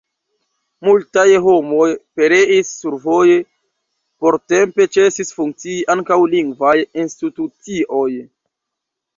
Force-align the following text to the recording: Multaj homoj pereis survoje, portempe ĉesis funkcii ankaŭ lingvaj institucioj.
Multaj 0.85 1.25
homoj 1.47 1.89
pereis 2.19 2.71
survoje, 2.77 3.37
portempe 4.25 4.89
ĉesis 4.97 5.31
funkcii 5.37 5.79
ankaŭ 5.97 6.19
lingvaj 6.35 6.75
institucioj. 7.05 8.11